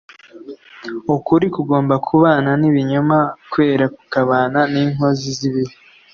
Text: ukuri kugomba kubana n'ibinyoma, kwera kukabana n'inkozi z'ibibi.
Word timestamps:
ukuri 1.15 1.45
kugomba 1.55 1.95
kubana 2.07 2.51
n'ibinyoma, 2.61 3.19
kwera 3.51 3.85
kukabana 3.95 4.59
n'inkozi 4.71 5.27
z'ibibi. 5.37 5.75